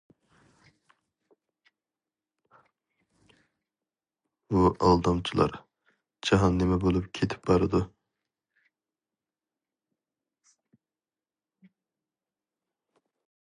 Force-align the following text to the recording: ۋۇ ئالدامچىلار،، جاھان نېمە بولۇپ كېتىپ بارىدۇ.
ۋۇ 4.55 4.61
ئالدامچىلار،، 4.87 5.53
جاھان 6.31 6.57
نېمە 6.63 6.79
بولۇپ 6.87 7.13
كېتىپ 7.19 7.45
بارىدۇ. 7.51 7.85